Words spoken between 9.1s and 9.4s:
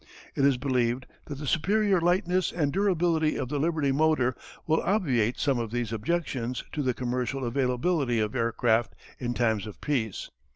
in